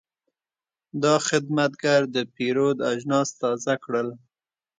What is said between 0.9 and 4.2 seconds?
دا خدمتګر د پیرود اجناس تازه کړل.